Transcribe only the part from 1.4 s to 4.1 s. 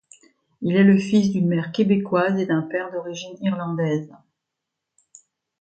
mère québécoise et d'un père d'origine irlandaise.